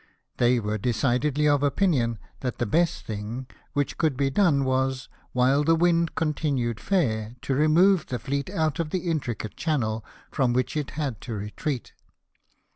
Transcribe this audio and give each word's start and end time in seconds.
They 0.37 0.59
were 0.59 0.79
BATTLE 0.79 0.89
OF 0.89 0.95
COPEI^HAGEN. 0.95 1.01
239 1.01 1.19
decidedly 1.19 1.47
of 1.47 1.61
opinion 1.61 2.19
that 2.39 2.57
the 2.57 2.65
best 2.65 3.05
thing 3.05 3.47
which 3.73 3.97
could 3.99 4.17
be 4.17 4.31
done 4.31 4.63
was, 4.65 5.09
while 5.31 5.63
the 5.63 5.75
wind 5.75 6.15
continued 6.15 6.79
fair, 6.79 7.35
to 7.43 7.53
remove 7.53 8.07
the 8.07 8.17
fleet 8.17 8.49
out 8.49 8.79
of 8.79 8.89
the 8.89 9.11
intricate 9.11 9.55
channel, 9.55 10.03
from 10.31 10.53
which 10.53 10.75
it 10.75 10.89
had 10.97 11.21
to 11.21 11.35
retreat. 11.35 11.93